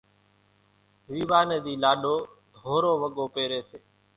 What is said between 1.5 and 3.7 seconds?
ۮِي لاڏو ڌورو وڳو پيريَ